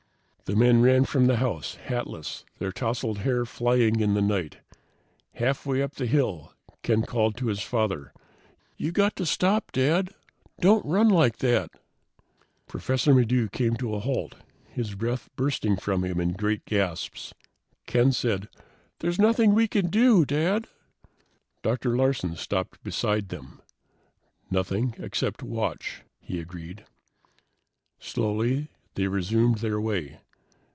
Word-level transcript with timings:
The 0.45 0.57
men 0.57 0.81
ran 0.81 1.05
from 1.05 1.27
the 1.27 1.37
house, 1.37 1.75
hatless, 1.75 2.43
their 2.59 2.73
tousled 2.73 3.19
hair 3.19 3.45
flying 3.45 4.01
in 4.01 4.15
the 4.15 4.21
night. 4.21 4.57
Halfway 5.35 5.81
up 5.81 5.93
the 5.95 6.05
hill, 6.05 6.51
Ken 6.83 7.03
called 7.03 7.37
to 7.37 7.45
his 7.45 7.61
father, 7.61 8.11
"You've 8.75 8.95
got 8.95 9.15
to 9.15 9.25
stop, 9.25 9.71
Dad! 9.71 10.09
Don't 10.59 10.85
run 10.85 11.07
like 11.07 11.37
that!" 11.37 11.69
Professor 12.67 13.13
Maddox 13.13 13.49
came 13.53 13.77
to 13.77 13.95
a 13.95 14.01
halt, 14.01 14.35
his 14.67 14.93
breath 14.93 15.29
bursting 15.37 15.77
from 15.77 16.03
him 16.03 16.19
in 16.19 16.33
great 16.33 16.65
gasps. 16.65 17.33
Ken 17.87 18.11
said, 18.11 18.49
"There's 18.99 19.17
nothing 19.19 19.53
we 19.53 19.69
can 19.69 19.87
do, 19.89 20.25
Dad." 20.25 20.67
Dr. 21.63 21.95
Larsen 21.95 22.35
stopped 22.35 22.83
beside 22.83 23.29
them. 23.29 23.61
"Nothing 24.49 24.95
except 24.97 25.43
watch," 25.43 26.01
he 26.19 26.41
agreed. 26.41 26.83
Slowly, 27.99 28.67
they 28.95 29.07
resumed 29.07 29.59
their 29.59 29.79
way. 29.79 30.17